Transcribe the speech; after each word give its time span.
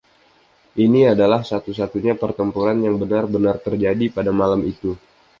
Ini 0.85 1.01
adalah 1.13 1.41
satu-satunya 1.51 2.13
pertempuran 2.21 2.77
yang 2.85 2.95
benar-benar 3.01 3.55
terjadi 3.65 4.05
pada 4.15 4.31
malam 4.39 4.61
itu. 4.73 4.91